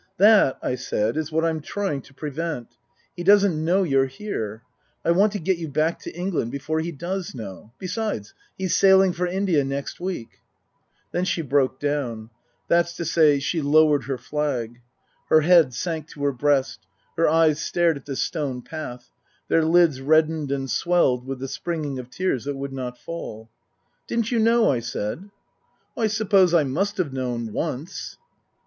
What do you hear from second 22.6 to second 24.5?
not fall." Didn't you